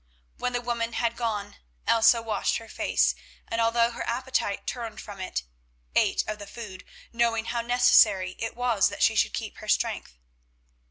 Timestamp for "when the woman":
0.37-0.93